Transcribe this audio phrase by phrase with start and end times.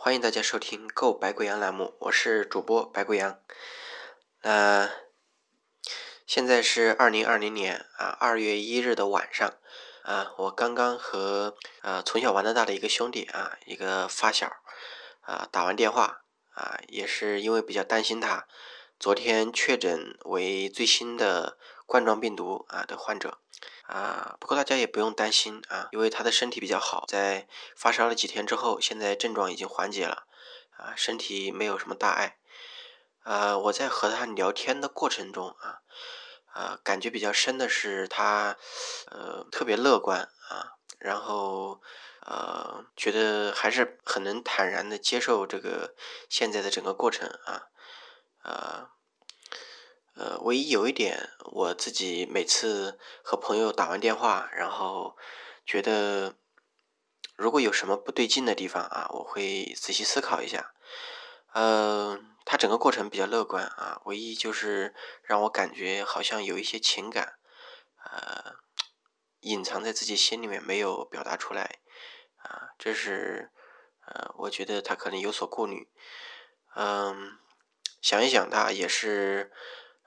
[0.00, 3.40] 欢迎大家收听《购白贵阳》栏目，我是主播白贵阳。
[4.42, 4.88] 呃，
[6.24, 9.54] 现在是二零二零年啊二月一日的晚上
[10.04, 14.46] 啊，我刚刚和呃从小玩到大的一个兄弟啊，一个发小
[15.22, 16.22] 啊打完电话
[16.54, 18.46] 啊，也是因为比较担心他，
[19.00, 23.40] 昨天确诊为最新的冠状病毒啊的患者。
[23.88, 30.26] 啊，不过大家也不用担心啊，因为他的身体比较好，在发烧了几天之后，现在症状已经缓解了，
[30.76, 32.36] 啊，身体没有什么大碍。
[33.24, 35.80] 呃，我在和他聊天的过程中啊，
[36.52, 38.58] 啊，感觉比较深的是他，
[39.10, 41.80] 呃，特别乐观啊，然后
[42.26, 45.94] 呃，觉得还是很能坦然的接受这个
[46.28, 47.68] 现在的整个过程啊，
[48.42, 48.97] 呃。
[50.18, 55.16] 呃，唯一有一点，我自己每次和朋友打完电话，然后
[55.64, 56.34] 觉得
[57.36, 60.74] 如果有什么不对劲的地方啊，我会仔细思考一下。
[61.52, 67.38] 呃，他整个过程比较乐观啊，唯一就是让我感觉好像有一些情感，
[68.02, 68.56] 呃，
[69.42, 71.78] 隐藏在自己心里面没有表达出来
[72.38, 73.52] 啊，这是
[74.04, 75.88] 呃，我觉得他可能有所顾虑。
[76.74, 77.38] 嗯，
[78.02, 79.52] 想一想，他也是。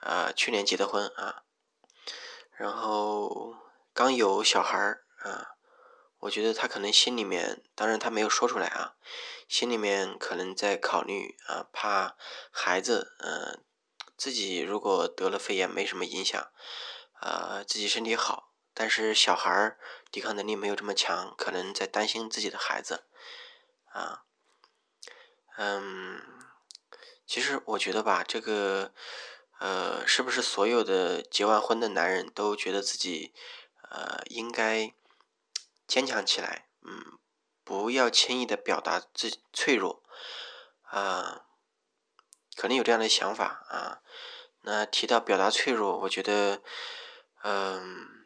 [0.01, 1.43] 啊，去年结的婚啊，
[2.57, 3.55] 然后
[3.93, 5.55] 刚有小孩儿啊，
[6.21, 8.95] 我觉得他可能心里面，当然他没有说出来啊，
[9.47, 12.17] 心里面可能在考虑啊，怕
[12.49, 13.63] 孩子，嗯，
[14.17, 16.51] 自己如果得了肺炎没什么影响，
[17.19, 19.79] 啊，自己身体好，但是小孩儿
[20.11, 23.03] 抵抗能力没有这么强，可能在担心自己的孩子，
[23.93, 24.23] 啊，
[25.57, 26.19] 嗯，
[27.27, 28.95] 其实我觉得吧，这个。
[29.61, 33.31] 呃，是不是所有的结完婚的男人都觉得自己
[33.91, 34.91] 呃应该
[35.85, 36.67] 坚强起来？
[36.81, 37.19] 嗯，
[37.63, 40.01] 不要轻易的表达自脆弱
[40.81, 41.45] 啊，
[42.55, 44.01] 可能有这样的想法啊。
[44.61, 46.63] 那提到表达脆弱，我觉得
[47.43, 48.25] 嗯，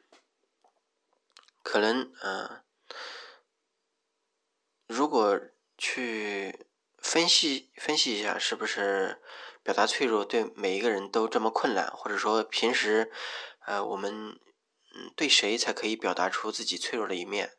[1.61, 2.63] 可能嗯，
[4.87, 5.37] 如果
[5.77, 6.65] 去
[7.05, 9.21] 分析分析一下，是不是？
[9.61, 13.11] 表达脆弱对每一个人都这么困难，或者说平时，
[13.65, 14.39] 呃，我们
[14.95, 17.57] 嗯对谁才可以表达出自己脆弱的一面？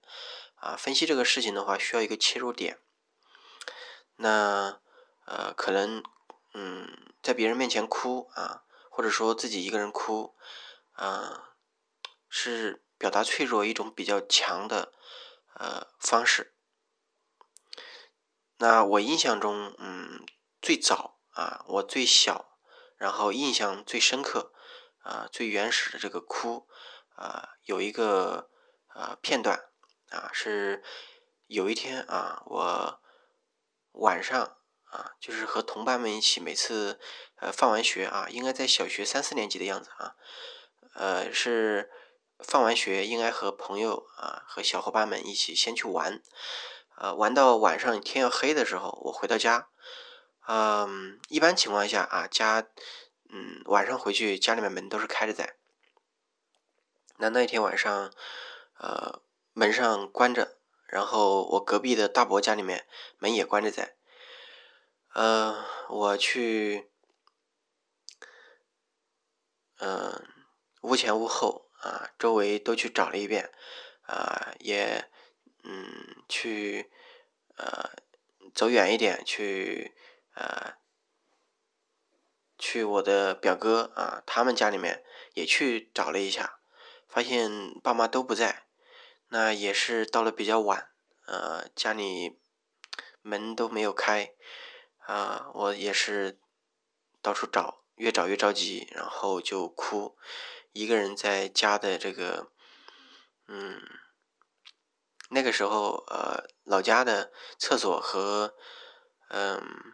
[0.57, 2.81] 啊，分析这个事情的话，需要一个切入点。
[4.17, 4.81] 那
[5.27, 6.03] 呃，可能
[6.55, 10.35] 嗯，在别人面前哭啊，或者说自己一个人哭，
[10.93, 11.55] 啊，
[12.29, 14.93] 是表达脆弱一种比较强的
[15.55, 16.56] 呃方式。
[18.59, 20.25] 那我印象中，嗯，
[20.61, 21.15] 最早。
[21.37, 22.57] 啊，我最小，
[22.97, 24.55] 然后印象最深刻，
[25.03, 26.67] 啊，最原始的这个哭，
[27.15, 28.49] 啊，有一个
[28.87, 29.69] 啊片段，
[30.09, 30.83] 啊，是
[31.47, 33.03] 有一天啊，我
[33.93, 36.99] 晚上啊，就是和同伴们一起，每次
[37.35, 40.17] 呃放完学啊，应该在小学三四年级的样子啊，
[40.95, 41.91] 呃，是
[42.39, 46.23] 放完学应该和朋友啊和小伙伴们一起先去玩，
[46.97, 49.69] 呃，玩到晚上天要黑的时候，我回到家。
[50.49, 52.67] 嗯，一般情况下啊，家，
[53.29, 55.57] 嗯，晚上回去家里面门都是开着在。
[57.19, 58.13] 那那天晚上，
[58.79, 59.21] 呃，
[59.53, 60.57] 门上关着，
[60.87, 62.87] 然后我隔壁的大伯家里面
[63.19, 63.97] 门也关着在。
[65.15, 66.91] 呃，我去，
[69.79, 70.27] 嗯，
[70.83, 73.51] 屋前屋后啊，周围都去找了一遍，
[74.03, 75.11] 啊，也，
[75.67, 76.91] 嗯，去，
[77.57, 77.91] 呃，
[78.55, 79.95] 走远一点去。
[80.35, 80.75] 呃，
[82.59, 86.61] 去我的表哥啊，他们家里面也去找了一下，
[87.09, 87.51] 发现
[87.83, 88.67] 爸妈都不在。
[89.29, 90.91] 那也是到了比较晚，
[91.27, 92.39] 呃，家里
[93.23, 94.35] 门都没有开，
[94.99, 96.39] 啊，我也是
[97.23, 100.19] 到处找，越找越着急，然后就哭，
[100.73, 102.53] 一个人在家的这个，
[103.49, 103.81] 嗯，
[105.31, 108.55] 那个时候呃，老家的厕所和，
[109.29, 109.93] 嗯。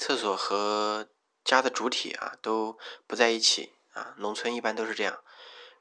[0.00, 1.08] 厕所和
[1.42, 5.24] 家的主体啊都不在一起啊，农村一般都是这样。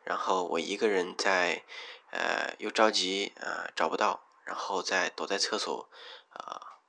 [0.03, 1.63] 然后我一个人在，
[2.09, 5.87] 呃，又着急啊，找不到，然后再躲在厕所
[6.29, 6.79] 啊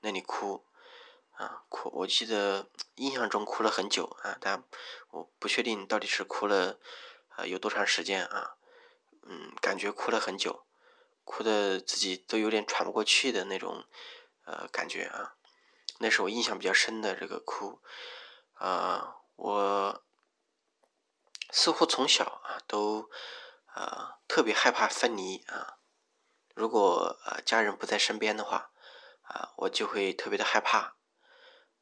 [0.00, 0.66] 那里哭
[1.36, 1.90] 啊哭。
[1.94, 4.64] 我记得印象中哭了很久啊，但
[5.10, 6.80] 我不确定到底是哭了
[7.36, 8.56] 啊有多长时间啊。
[9.26, 10.66] 嗯，感觉哭了很久，
[11.24, 13.84] 哭的自己都有点喘不过气的那种
[14.44, 15.36] 呃感觉啊。
[15.98, 17.80] 那是我印象比较深的这个哭，
[18.54, 20.04] 啊，我
[21.50, 23.08] 似乎从小啊都
[23.66, 25.78] 啊特别害怕分离啊，
[26.54, 28.72] 如果呃家人不在身边的话，
[29.22, 30.96] 啊，我就会特别的害怕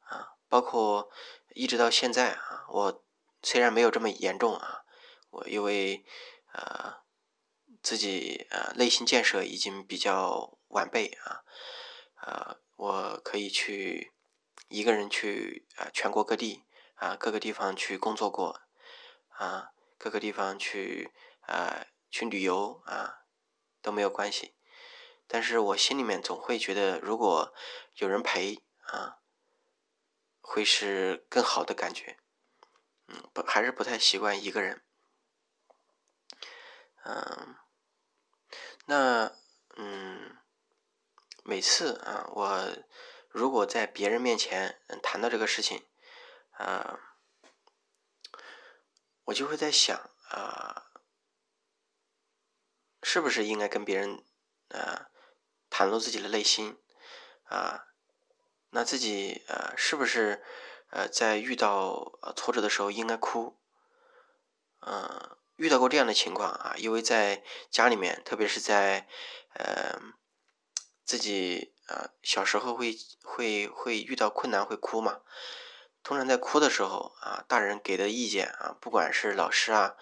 [0.05, 0.35] 啊。
[0.47, 1.09] 包括
[1.49, 3.03] 一直到现在啊，我
[3.41, 4.85] 虽然没有这么严重啊，
[5.31, 6.05] 我因为
[6.53, 7.02] 呃
[7.83, 11.43] 自己呃内心建设已经比较完备啊，
[12.21, 14.13] 呃，我可以去
[14.69, 16.63] 一个人去啊全国各地
[16.95, 18.61] 啊各个地方去工作过
[19.27, 23.25] 啊，各个地方去啊去旅游啊
[23.81, 24.55] 都没有关系。
[25.27, 27.53] 但是我心里面总会觉得，如果
[27.95, 29.17] 有人陪啊，
[30.41, 32.17] 会是更好的感觉。
[33.07, 34.83] 嗯，不，还是不太习惯一个人。
[37.05, 37.55] 嗯，
[38.85, 39.31] 那
[39.77, 40.37] 嗯，
[41.43, 42.77] 每次啊，我
[43.29, 45.87] 如果在别人面前谈到这个事情，
[46.51, 46.99] 啊，
[49.25, 49.97] 我就会在想
[50.29, 50.91] 啊，
[53.01, 54.23] 是不是应该跟别人
[54.69, 55.09] 啊？
[55.69, 56.77] 袒露自己的内心，
[57.45, 57.87] 啊，
[58.69, 60.43] 那自己呃是不是
[60.91, 63.57] 呃在遇到挫折的时候应该哭？
[64.81, 69.07] 嗯，遇到过这样的情况啊，因为在家里面，特别是在
[69.53, 69.99] 呃
[71.03, 75.21] 自己啊小时候会会会遇到困难会哭嘛。
[76.03, 79.95] 通常在哭的时候啊，大人给的意见啊，不管是老师啊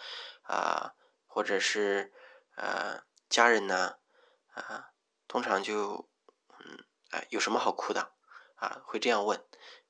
[0.44, 0.94] 啊，
[1.28, 2.14] 或者是
[2.56, 3.98] 呃家人呢
[4.54, 4.88] 啊。
[5.28, 6.10] 通常就，
[6.60, 8.12] 嗯，哎，有什么好哭的？
[8.56, 9.42] 啊，会这样问，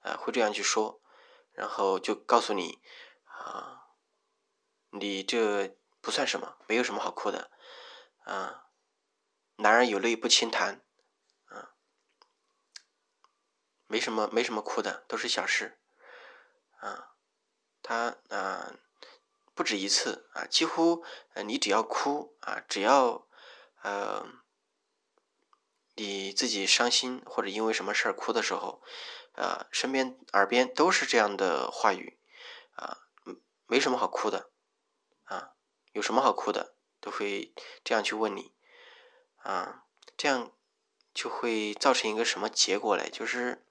[0.01, 1.01] 啊，会这样去说，
[1.51, 2.79] 然后就告诉你，
[3.25, 3.87] 啊，
[4.91, 7.49] 你这不算什么，没有什么好哭的，
[8.23, 8.67] 啊，
[9.55, 10.81] 男人有泪不轻弹，
[11.47, 11.73] 啊，
[13.87, 15.79] 没什么，没什么哭的，都是小事，
[16.79, 17.15] 啊，
[17.81, 18.73] 他啊，
[19.53, 21.03] 不止一次啊，几乎，
[21.33, 23.27] 呃你只要哭啊，只要，
[23.81, 24.27] 呃。
[25.95, 28.81] 你自己伤心或者因为什么事儿哭的时候，
[29.35, 32.17] 啊，身边耳边都是这样的话语，
[32.75, 32.97] 啊，
[33.67, 34.50] 没什么好哭的，
[35.93, 37.53] 有什么好哭的，都会
[37.83, 38.53] 这样去问你，
[39.37, 39.83] 啊，
[40.15, 40.51] 这样
[41.13, 43.09] 就会造成一个什么结果嘞？
[43.11, 43.65] 就是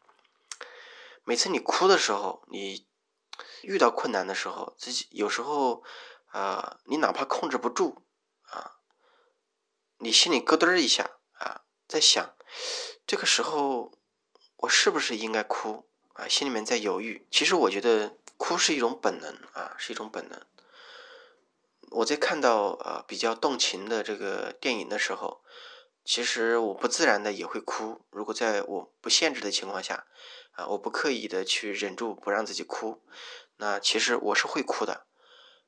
[1.24, 2.86] 每次你哭的时候，你
[3.62, 5.82] 遇到困难的时候，自己有时候
[6.26, 8.02] 啊，你哪怕控制不住
[8.44, 8.78] 啊，
[9.98, 11.62] 你心里咯噔一下啊。
[11.88, 12.36] 在想，
[13.06, 13.92] 这个时候
[14.56, 16.28] 我是不是应该哭啊？
[16.28, 17.26] 心里面在犹豫。
[17.30, 20.46] 其实我觉得哭是一种本能啊，是一种本能。
[21.90, 25.42] 我在看到呃比较动情的这个电影的时候，
[26.04, 28.00] 其实我不自然的也会哭。
[28.10, 30.06] 如果在我不限制的情况下
[30.52, 33.02] 啊，我不刻意的去忍住不让自己哭，
[33.56, 35.06] 那其实我是会哭的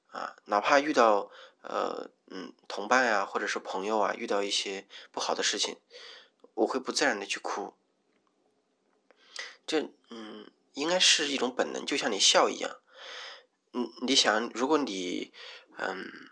[0.08, 0.36] 啊。
[0.46, 1.30] 哪怕遇到
[1.62, 5.76] 呃嗯同伴呀，或者是朋友啊，遇到一些不好的事情。
[6.54, 7.72] 我会不自然的去哭，
[9.66, 12.76] 这嗯，应该是一种本能，就像你笑一样。
[13.72, 15.32] 嗯，你想，如果你
[15.88, 16.30] 嗯，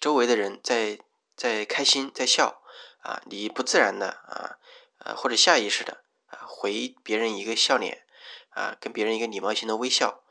[0.00, 0.98] 周围的人在
[1.36, 2.62] 在开心在笑
[3.02, 4.58] 啊，你不自然的啊
[4.98, 8.06] 呃或者下意识的啊回别人一个笑脸
[8.50, 10.24] 啊，跟别人一个礼貌性的微笑，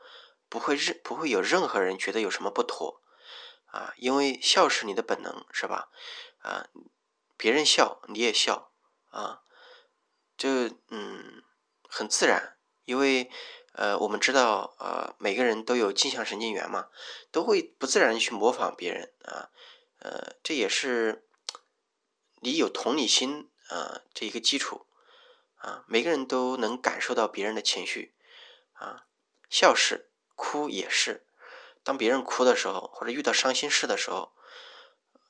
[0.48, 3.02] 不会任不会有任何人觉得有什么不妥
[3.66, 5.90] 啊，因为笑是你的本能，是吧？
[6.38, 6.68] 啊。
[7.36, 8.70] 别人笑，你也笑
[9.10, 9.42] 啊，
[10.36, 11.42] 就嗯
[11.88, 13.28] 很自然，因为
[13.74, 16.88] 呃我们知道呃每个人都有镜像神经元嘛，
[17.30, 19.50] 都会不自然去模仿别人啊，
[19.98, 21.26] 呃这也是
[22.40, 24.86] 你有同理心啊这一个基础
[25.56, 28.14] 啊，每个人都能感受到别人的情绪
[28.72, 29.06] 啊，
[29.48, 31.26] 笑是，哭也是，
[31.82, 34.32] 当别人哭的时候，或者遇到伤心事的时候。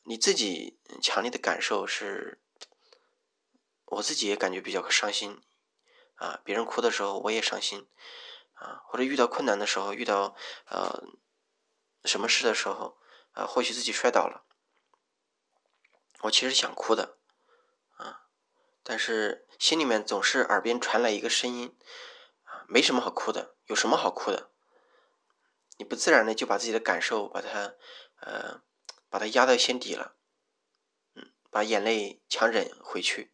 [0.06, 2.38] 你自己强烈的感受是，
[3.86, 5.40] 我自己也感觉比较伤心，
[6.16, 7.88] 啊，别人哭的时候我也伤心，
[8.54, 10.34] 啊，或者遇到困难的时候，遇到
[10.66, 11.04] 呃
[12.04, 12.98] 什么事的时候，
[13.32, 14.44] 啊，或许自己摔倒了，
[16.22, 17.18] 我其实想哭的，
[17.96, 18.26] 啊，
[18.82, 21.76] 但是心里面总是耳边传来一个声音，
[22.44, 24.50] 啊，没什么好哭的，有什么好哭的？
[25.76, 27.74] 你不自然的就把自己的感受把它，
[28.20, 28.62] 呃。
[29.10, 30.16] 把它压到心底了，
[31.14, 33.32] 嗯，把眼泪强忍回去，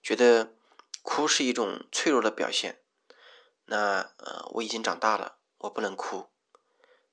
[0.00, 0.54] 觉得
[1.02, 2.80] 哭是一种脆弱的表现。
[3.70, 6.28] 那呃，我已经长大了，我不能哭，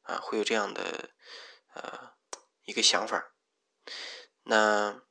[0.02, 1.12] 啊，会有这样的
[1.76, 2.14] 呃
[2.66, 3.32] 一个想法。
[4.44, 5.04] 那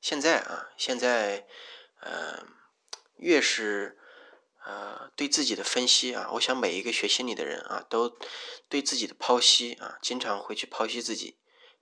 [0.00, 1.46] 现在啊，现在
[2.00, 2.44] 呃，
[3.16, 3.96] 越是
[4.64, 8.18] 呃对自己的分析啊，我想每一个学心理的人啊，都
[8.68, 11.38] 对自己的剖析啊，经常会去剖析自己。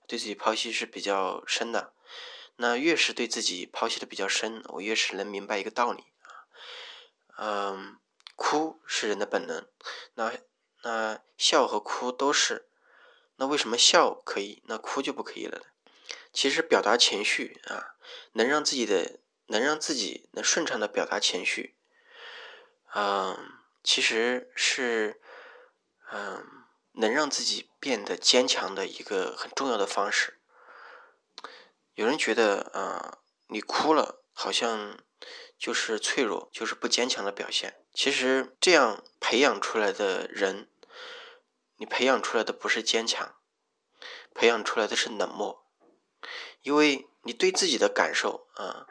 [0.07, 1.93] 对自己剖析是比较深的，
[2.57, 6.29] 那越是对自己剖析的比较深，我越是能明白一个道理啊，
[7.37, 7.97] 嗯，
[8.35, 9.67] 哭是人的本能，
[10.15, 10.33] 那
[10.83, 12.67] 那笑和哭都是，
[13.35, 15.65] 那为什么笑可以，那哭就不可以了呢？
[16.33, 17.95] 其实表达情绪啊，
[18.33, 21.75] 能让自己的能让自己能顺畅的表达情绪，
[22.95, 23.37] 嗯，
[23.83, 25.21] 其实是
[26.11, 26.43] 嗯
[26.93, 30.39] 能让自己变得坚强的一个很重要的方式。
[31.93, 34.97] 有人觉得啊，你哭了好像。
[35.61, 37.85] 就是脆弱，就是不坚强的表现。
[37.93, 40.71] 其实这样培养出来的人，
[41.75, 43.35] 你培养出来的不是坚强，
[44.33, 45.67] 培养出来的是冷漠。
[46.63, 48.87] 因为你对自己的感受啊，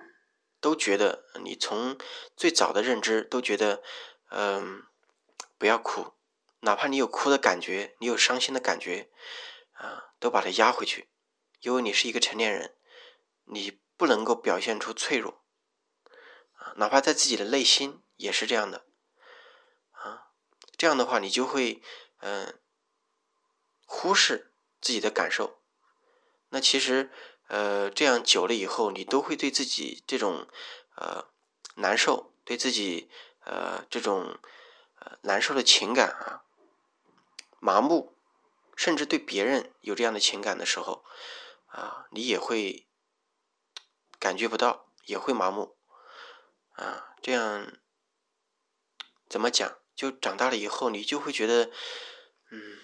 [0.61, 1.99] 都觉得你从
[2.37, 3.83] 最早的认知都觉得，
[4.29, 4.85] 嗯，
[5.59, 6.13] 不要哭，
[6.61, 9.11] 哪怕你有哭的感觉，你有伤心的感觉
[9.73, 11.09] 啊，都把它压回去，
[11.63, 12.77] 因为你是一个成年人，
[13.47, 15.40] 你不能够表现出脆弱。
[16.77, 18.87] 哪怕在自己的内心也是这样的，
[19.93, 20.33] 啊，
[20.77, 21.83] 这样的话你就会
[22.19, 22.59] 嗯
[23.87, 25.61] 忽视自己的感受。
[26.51, 27.11] 那其实
[27.49, 30.49] 呃这样久了以后，你都会对自己这种
[30.97, 31.27] 呃
[31.77, 33.11] 难受，对自己
[33.45, 34.39] 呃这种
[35.01, 36.45] 呃难受的情感啊
[37.59, 38.17] 麻木，
[38.77, 41.05] 甚至对别人有这样的情感的时候
[41.67, 42.89] 啊，你也会
[44.19, 45.77] 感觉不到，也会麻木。
[46.81, 47.73] 啊，这样
[49.29, 49.77] 怎么讲？
[49.95, 51.71] 就长大了以后，你就会觉得，
[52.51, 52.79] 嗯，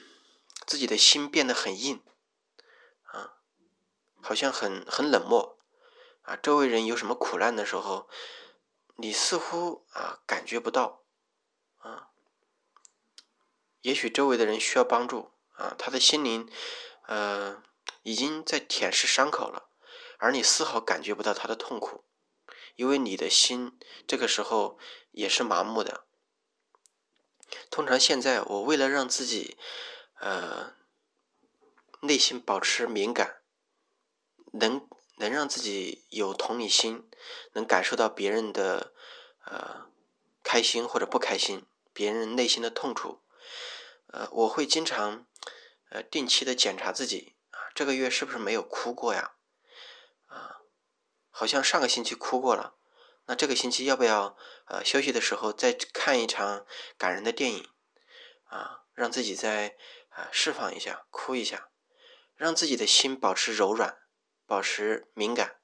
[0.67, 2.05] 自己的心变得很硬，
[3.05, 3.39] 啊，
[4.21, 5.59] 好像很很冷漠，
[6.21, 8.11] 啊，周围人有什么苦难的时候，
[8.97, 11.07] 你似乎啊感觉不到，
[11.79, 12.11] 啊，
[13.81, 16.47] 也许周围的人需要帮助，啊，他的心灵，
[17.07, 17.63] 呃，
[18.03, 19.71] 已经在舔舐伤口了，
[20.19, 22.05] 而你丝毫感觉不到他的痛苦。
[22.77, 24.79] 因为你的心这个时候
[25.11, 26.05] 也是麻木的。
[27.71, 29.57] 通常现在我为了让自己，
[30.21, 30.75] 呃，
[32.01, 33.43] 内心保持敏感，
[34.53, 37.09] 能能让自己有同理心，
[37.53, 38.93] 能感受到别人的
[39.45, 39.87] 呃
[40.43, 43.23] 开心或者不开心，别人内心的痛楚，
[44.09, 45.27] 呃，我会经常
[45.91, 49.36] 呃定期的检查自己啊，这个月是不是没有哭过呀？
[51.39, 52.77] 好像上个星期哭过了，
[53.27, 54.39] 那这个星期要不要
[54.69, 56.65] 呃休息的时候再看一场
[56.97, 57.69] 感人的电影？
[58.45, 59.77] 啊，让自己再
[60.09, 61.69] 啊释放一下，哭一下，
[62.37, 63.99] 让自己的心保持柔软，
[64.47, 65.61] 保持敏感。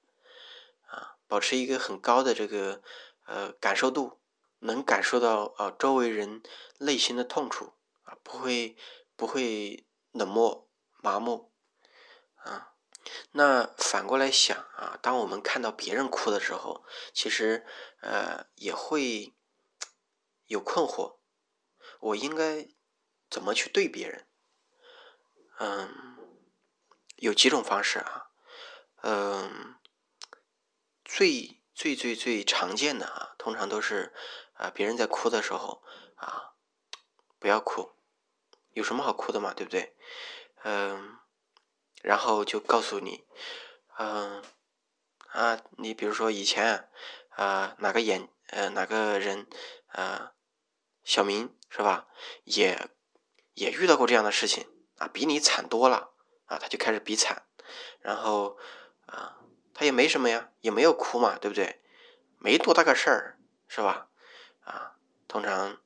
[0.88, 2.82] 啊，保持一个很高的这个
[3.24, 4.20] 呃感受度，
[4.58, 6.42] 能感受到啊周围人
[6.80, 8.76] 内心的痛楚啊，不会
[9.16, 10.68] 不会冷漠
[11.00, 11.50] 麻木。
[12.34, 12.71] 啊。
[13.32, 17.66] 那反过来想啊，当我们看到别人哭的时候，其实
[18.00, 19.34] 呃也会
[20.46, 21.18] 有困惑，
[22.00, 22.68] 我应该
[23.30, 24.26] 怎么去对别人？
[25.58, 26.18] 嗯，
[27.16, 28.30] 有几种方式啊，
[29.02, 29.76] 嗯，
[31.04, 34.14] 最最最最常见的啊，通常都是
[34.54, 35.82] 啊别人在哭的时候
[36.16, 36.54] 啊，
[37.38, 37.92] 不要哭，
[38.72, 39.96] 有什么好哭的嘛，对不对？
[40.64, 41.18] 嗯。
[42.02, 43.24] 然后就告诉你，
[43.96, 44.42] 嗯，
[45.28, 46.90] 啊，你比如说以前
[47.30, 49.46] 啊，哪个演呃哪个人
[49.86, 50.32] 啊，
[51.04, 52.08] 小明是吧？
[52.42, 52.90] 也
[53.54, 54.66] 也遇到过这样的事情
[54.98, 56.12] 啊，比你惨多了
[56.46, 57.46] 啊，他就开始比惨，
[58.00, 58.58] 然后
[59.06, 59.38] 啊，
[59.72, 61.82] 他也没什么呀，也没有哭嘛，对不对？
[62.38, 64.08] 没多大个事儿，是吧？
[64.64, 64.96] 啊，
[65.28, 65.80] 通常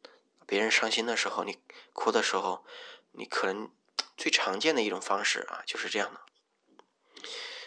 [0.46, 2.64] 别人伤心的时候，你哭的时候，
[3.12, 3.70] 你可能。
[4.16, 6.20] 最常见的一种方式啊，就是这样的。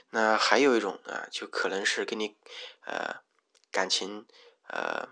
[0.09, 2.35] 那还有一种啊，就可能是跟你
[2.85, 3.21] 呃
[3.71, 4.25] 感情
[4.67, 5.07] 呃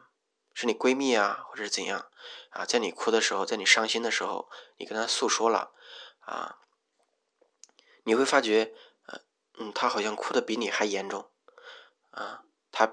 [0.54, 2.10] 是你闺蜜啊，或者是怎样
[2.50, 5.72] 啊，在你哭的时候，在你伤心的时候，你跟她诉说了
[6.22, 6.58] 啊，
[8.04, 8.74] 你会发觉
[9.60, 11.30] 嗯，她好像哭的比你还严重
[12.10, 12.92] 啊，她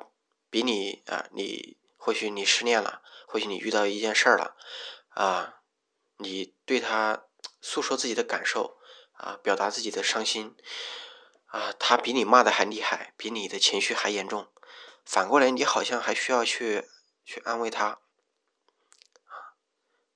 [0.50, 4.56] 比你啊，你或许你失恋了，或许你遇到一件事儿了
[5.08, 5.62] 啊，
[6.18, 7.24] 你对她。
[7.66, 8.76] 诉说自己的感受
[9.14, 10.54] 啊，表达自己的伤心
[11.46, 14.52] 啊，他比你骂的还厉害，比你的情绪还严重。
[15.06, 16.86] 反过来，你好像还需要去
[17.24, 19.56] 去安慰他啊，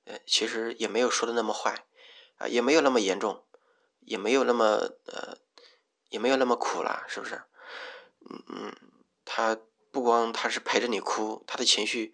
[0.05, 1.87] 呃，其实也没有说的那么坏
[2.37, 3.43] 啊，也没有那么严重，
[4.01, 4.65] 也没有那么
[5.07, 5.39] 呃，
[6.09, 7.41] 也没有那么苦了，是不是？
[8.29, 8.75] 嗯嗯，
[9.25, 9.57] 他
[9.91, 12.13] 不光他是陪着你哭，他的情绪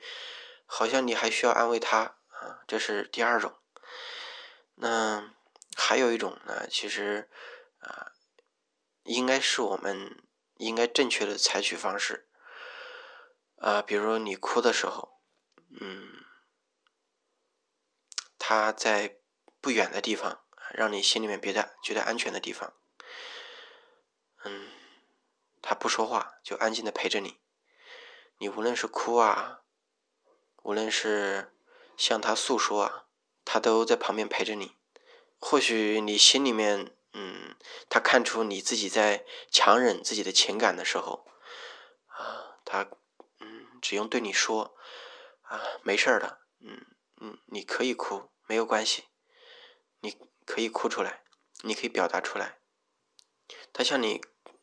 [0.66, 3.54] 好像你还需要安慰他啊，这是第二种。
[4.76, 5.34] 那
[5.76, 7.30] 还有一种呢，其实
[7.80, 8.12] 啊，
[9.04, 10.24] 应该是我们
[10.58, 12.28] 应该正确的采取方式。
[13.58, 15.22] 啊，比如你哭的时候，
[15.80, 16.26] 嗯，
[18.38, 19.18] 他在
[19.62, 22.74] 不远的地方，让你心里面别的觉得安全的地方，
[24.44, 24.70] 嗯，
[25.62, 27.40] 他不说话，就安静的陪着你。
[28.38, 29.62] 你无论是哭啊，
[30.64, 31.56] 无论是
[31.96, 33.05] 向他诉说啊，
[33.46, 34.76] 他都在旁边陪着你。
[35.40, 37.56] 或许你心里面，嗯，
[37.88, 41.26] 他看出你自己在强忍自己的情感的时候，
[42.08, 42.90] 啊，他，
[43.40, 44.76] 嗯，只用对你说。
[45.48, 46.88] 啊，没事的，嗯
[47.22, 49.04] 嗯，你可以哭，没有关系，
[50.00, 51.22] 你可以哭出来，
[51.62, 52.58] 你可以表达出来。
[53.72, 54.22] 他向你，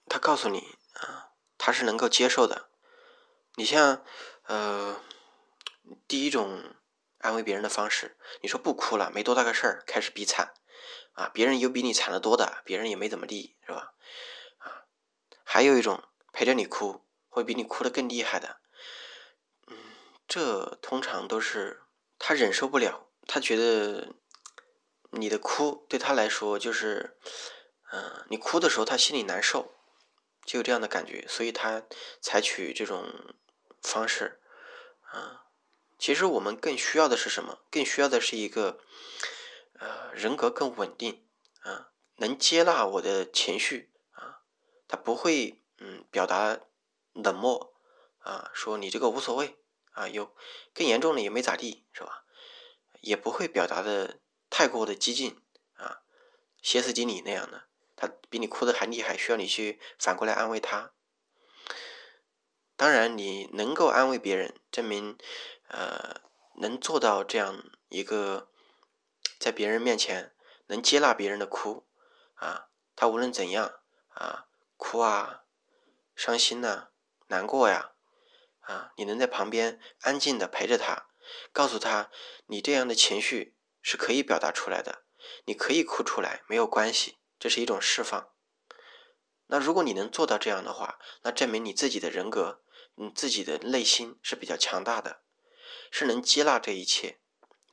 [0.08, 2.68] 他告诉你啊，他是能够接受的。
[3.54, 4.04] 你像，
[4.46, 5.00] 呃，
[6.08, 6.74] 第一种
[7.22, 10.52] 安慰别人的方式，你说不哭了，没多大个事儿，开始比惨，
[11.12, 13.94] 啊，别人有比你惨的多的，别人也没怎么地，是吧？
[14.58, 14.84] 啊，
[15.44, 16.02] 还有一种
[16.32, 18.58] 陪着你哭，会比你哭的更厉害的。
[19.68, 19.76] 嗯
[20.26, 21.82] 这通常都是
[22.18, 24.14] 他忍受不了，他觉得
[25.10, 27.16] 你的哭对他来说就是，
[27.92, 29.74] 嗯，你哭的时候他心里难受，
[30.44, 31.82] 就有这样的感觉，所以他
[32.20, 33.34] 采取这种
[33.82, 34.40] 方式，
[35.02, 35.44] 啊，
[36.02, 37.61] 其实我们更需要的是什么？
[37.71, 38.80] 更需要的是一个，
[39.78, 41.25] 呃，人格更稳定，
[41.61, 44.42] 啊，能接纳我的情绪，啊，
[44.88, 46.59] 他不会嗯表达
[47.12, 47.73] 冷漠，
[48.18, 49.56] 啊，说你这个无所谓。
[49.92, 50.35] 啊，有
[50.75, 52.25] 更严重的也没咋地，是吧？
[53.00, 54.18] 也不会表达的
[54.50, 55.40] 太过的激进
[55.75, 56.02] 啊，
[56.61, 60.94] 歇斯底里那样的，他比你哭的还厉害，需要你去反过来安慰他。
[62.82, 65.16] 当然，你能够安慰别人，证明
[65.68, 66.20] 呃
[66.56, 68.48] 能做到这样一个，
[69.38, 70.34] 在别人面前
[70.66, 71.86] 能接纳别人的哭
[72.34, 73.74] 啊，他无论怎样
[74.08, 75.44] 啊，哭啊，
[76.16, 76.88] 伤心呐，
[77.28, 77.92] 难过呀。
[78.62, 81.06] 啊，你能在旁边安静的陪着他，
[81.52, 82.11] 告诉他
[82.46, 85.04] 你这样的情绪是可以表达出来的，
[85.44, 88.30] 你可以哭出来，没有关系，这是一种释放。
[89.46, 92.62] 那如果你能做到这样的话，那证明你自己的人格，
[92.94, 95.22] 你自己的内心是比较强大的，
[95.90, 97.20] 是能接纳这一切，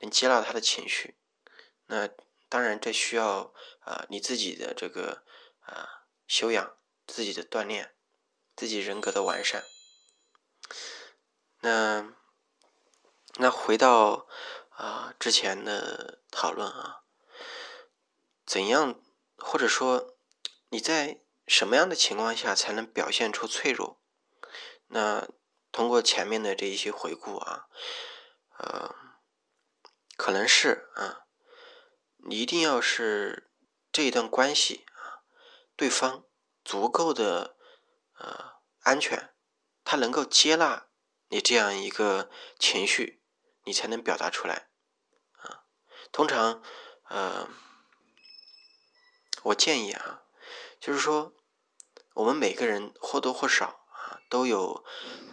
[0.00, 1.18] 能接纳他的情绪。
[1.86, 2.08] 那
[2.48, 5.24] 当然，这需要啊你自己的这个
[5.60, 7.94] 啊修养，自己的锻炼，
[8.56, 9.64] 自己人格的完善。
[11.60, 12.14] 那
[13.34, 14.26] 那回到
[14.70, 17.02] 啊之前的讨论啊，
[18.46, 19.00] 怎样
[19.36, 20.16] 或者说
[20.70, 23.99] 你在什么样的情况下才能表现出脆弱？
[24.92, 25.28] 那
[25.72, 27.68] 通过前面的这一些回顾啊，
[28.58, 28.94] 呃，
[30.16, 31.26] 可能是啊，
[32.28, 33.50] 你一定要是
[33.92, 35.22] 这一段关系啊，
[35.76, 36.24] 对方
[36.64, 37.56] 足够的
[38.18, 39.32] 呃安全。
[39.82, 40.88] 他能够接纳
[41.28, 43.22] 你这样一个情绪，
[43.64, 44.70] 你才能表达出来
[45.38, 45.64] 啊。
[46.12, 46.62] 通常，
[47.08, 47.48] 呃，
[49.44, 50.22] 我建议啊，
[50.78, 51.34] 就是说，
[52.14, 53.79] 我们每个人或多或少
[54.30, 54.82] 都有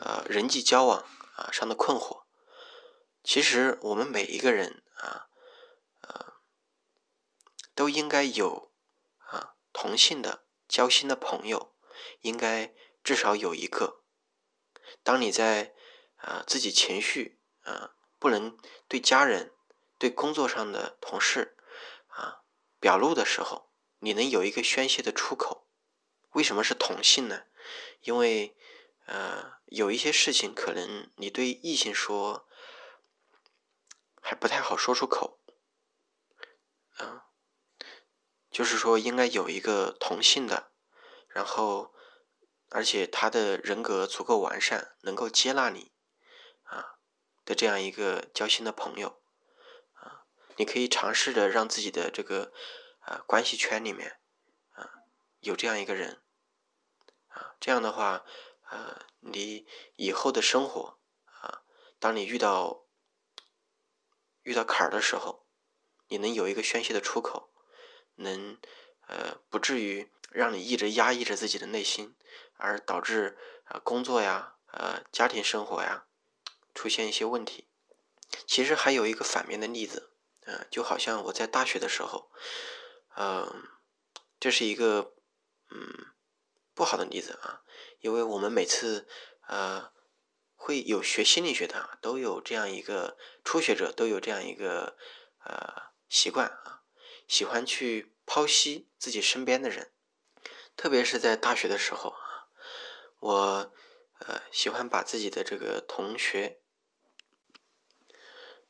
[0.02, 1.06] 呃人际交往
[1.38, 2.24] 啊上的困惑。
[3.24, 5.28] 其实我们每一个人啊，
[6.02, 6.34] 呃，
[7.76, 8.72] 都应该有
[9.20, 11.74] 啊同性的交心的朋友，
[12.22, 14.02] 应该至少有一个。
[15.04, 15.74] 当你在
[16.16, 18.58] 啊自己情绪啊不能
[18.88, 19.54] 对家人、
[19.98, 21.56] 对工作上的同事
[22.08, 22.42] 啊
[22.80, 25.68] 表露的时候，你能有一个宣泄的出口。
[26.32, 27.44] 为什么是同性呢？
[28.02, 28.56] 因为
[29.08, 32.48] 呃有一些事情可能你对异性说
[34.22, 35.42] 还不太好说出口，
[36.98, 37.26] 啊，
[38.52, 40.72] 就是说应该有一个同性的，
[41.28, 41.94] 然后。
[42.70, 45.94] 而且他的人格足够完善，能够接纳你，
[46.64, 47.00] 啊
[47.46, 49.22] 的这样一个交心的朋友，
[49.94, 52.52] 啊，你可以尝试着让自己的这个
[53.00, 54.20] 啊关系圈里面，
[54.74, 54.92] 啊
[55.40, 56.22] 有这样一个人，
[57.30, 58.26] 啊这样的话，
[58.70, 61.64] 呃你以后的生活，啊
[62.00, 62.86] 当你遇到
[64.44, 65.46] 遇到坎儿的时候，
[66.08, 67.52] 你能有一个宣泄的出口，
[68.16, 68.58] 能
[69.08, 72.16] 呃不至于让你一直压抑着自己的内心。
[72.60, 76.08] 而导致啊工作呀，呃家庭生活呀
[76.74, 77.68] 出现一些问题。
[78.48, 80.10] 其实还有一个反面的例子，
[80.42, 82.32] 嗯，就好像我在大学的时候，
[83.16, 83.68] 嗯，
[84.40, 85.14] 这是一个
[85.70, 86.08] 嗯
[86.78, 87.64] 不好的例子啊，
[88.02, 89.08] 因为我们每次
[89.48, 89.92] 呃
[90.56, 94.96] 会有学心理学的都有这样一个初学者都有这样一个
[95.44, 96.84] 呃习惯啊，
[97.28, 99.92] 喜欢去剖析自己身边的人，
[100.76, 102.46] 特别是在大学的时候啊。
[103.20, 103.74] 我
[104.20, 106.62] 呃喜欢把自己的这个同学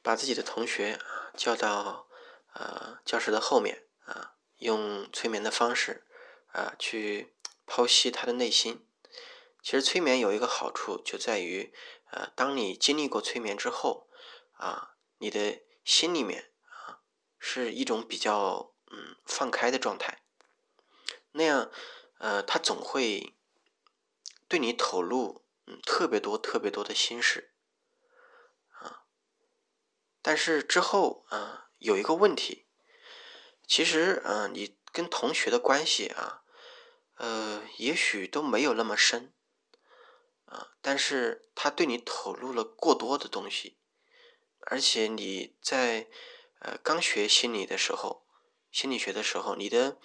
[0.02, 2.08] 把自己的同学啊叫到
[2.54, 6.08] 呃教室的后面啊，用催眠的方式
[6.54, 7.36] 啊去
[7.67, 8.88] 剖析他的内心。
[9.62, 11.73] 其实催眠有一个好处，就在于
[12.12, 14.10] 呃，当你经历过催眠之后
[14.53, 17.01] 啊，你的心里面啊
[17.38, 20.23] 是一种比较嗯放开的状态，
[21.32, 21.69] 那样
[22.19, 23.36] 呃，他总会
[24.47, 27.51] 对你吐露嗯特别多特别多的心事。
[28.69, 29.03] 啊
[30.21, 32.67] 但是之后啊，有一个问题，
[33.67, 36.43] 其实啊，你跟同学的关系啊，
[37.17, 39.34] 呃，也许都没有那么深
[40.45, 43.77] 啊，但是他对你透露了过多的东西，
[44.62, 46.10] 而且你在
[46.60, 48.25] 呃刚学心理的时候，
[48.71, 49.99] 心理学的时候，你的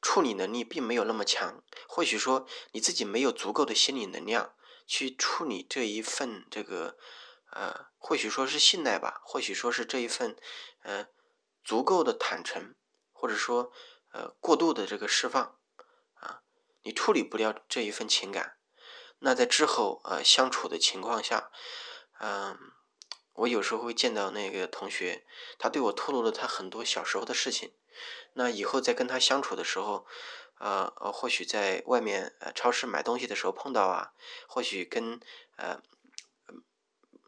[0.00, 4.54] 处理能力并没有那么强，或许说你自己没有足够的心理能量
[4.86, 6.96] 去处理这一份这个。
[7.54, 10.38] 呃，或许说是信赖吧，或许说是这一份，
[10.84, 11.08] 呃，
[11.62, 12.74] 足够的坦诚，
[13.12, 13.70] 或者说，
[14.12, 15.60] 呃，过度的这个释放，
[16.82, 18.56] 你处理不了这一份情感，
[19.18, 21.50] 那在之后呃相处的情况下，
[22.20, 22.58] 嗯，
[23.34, 25.24] 我有时候会见到那个同学，
[25.58, 27.72] 他对我透露了他很多小时候的事情，
[28.34, 30.06] 那以后在跟他相处的时候，
[30.58, 34.12] 呃呃，或许在外面呃超市买东西的时候碰到啊，
[34.48, 35.20] 或许跟
[35.56, 35.80] 呃。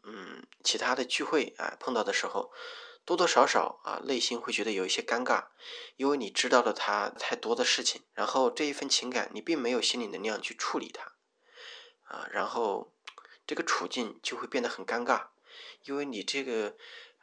[0.07, 2.53] 嗯，其他的聚会啊，碰到的时候，
[3.05, 5.45] 多多少少啊，内心会觉得有一些尴尬，
[5.95, 11.13] 因为你知道了他太多的事情，然后这一份情感你并没有心理能量去处理它，
[12.03, 12.93] 啊，然后
[13.45, 15.27] 这个处境就会变得很尴尬，
[15.83, 16.75] 因为你这个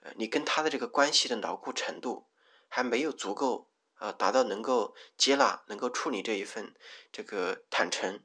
[0.02, 2.28] 呃，你跟他的这个关系的牢固程度
[2.68, 6.74] 还没有足够啊，达到能够接纳、能够处理这一份
[7.10, 8.22] 这个坦诚，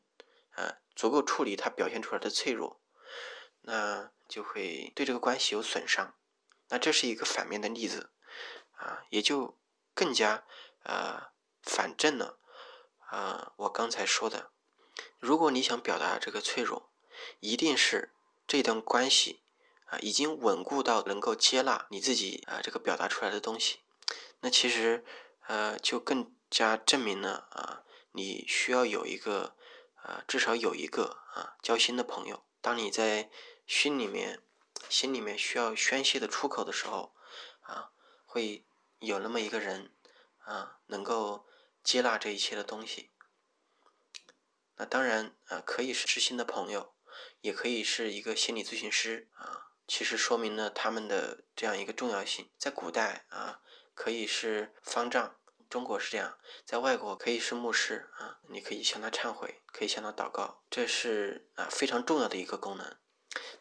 [0.51, 2.79] 啊，足够处理他表现出来的脆弱，
[3.61, 4.11] 那。
[4.27, 6.13] 就会对这个关系有损伤，
[6.69, 8.09] 那这是一个反面的例子，
[8.77, 9.57] 啊，也就
[9.93, 10.43] 更加
[10.83, 12.39] 呃反证了
[12.99, 14.51] 啊我刚才说的，
[15.19, 16.91] 如果你想表达这个脆弱，
[17.39, 18.13] 一定是
[18.45, 19.41] 这段关系
[19.85, 23.79] 啊已经稳固到能够接纳你自己啊这个表达出来的东西，
[24.41, 25.05] 那其实
[25.47, 29.55] 呃就更加证明了啊你需要有一个
[29.95, 33.29] 啊至少有一个啊交心的朋友，当你在。
[33.69, 34.41] 心里面，
[34.89, 37.13] 心里面需要宣泄的出口的时候，
[37.61, 37.91] 啊，
[38.25, 38.65] 会
[38.99, 39.93] 有那么一个人，
[40.39, 41.45] 啊，能够
[41.83, 43.11] 接纳这一切的东西。
[44.75, 46.93] 那当然，啊，可以是知心的朋友，
[47.41, 52.49] 也可以是一个心理咨询师，啊，其实说明了他们的这样一个重要性。
[52.57, 53.61] 在古代，啊，
[53.95, 55.35] 可以是方丈，
[55.67, 62.97] 中国是这样；在外国，可以是牧师，啊，你可以向他忏悔，可以向他祷告，这是啊非常重要的一个功能。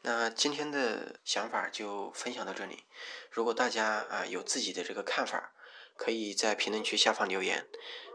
[0.07, 2.85] 那今天的想法就分享到这里。
[3.29, 5.53] 如果大家啊有自己的这个看法，
[5.97, 7.67] 可以在评论区下方留言，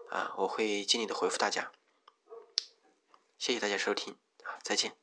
[0.10, 1.74] 啊，我会尽力的回复大家。
[3.38, 5.01] 谢谢大家收听，啊，再见。